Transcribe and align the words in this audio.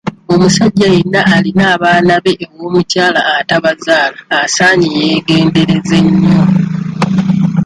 Omusajja 0.33 0.87
yenna 0.95 1.21
alina 1.35 1.63
abaana 1.75 2.13
be 2.23 2.31
ew'omukyala 2.43 3.21
atabazaala 3.39 4.19
asaanye 4.43 4.87
yeegendereze 4.97 5.97
nnyo. 6.05 6.41